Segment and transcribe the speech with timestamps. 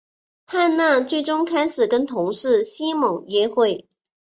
[0.47, 3.87] 汉娜最终开始跟同事西蒙约会。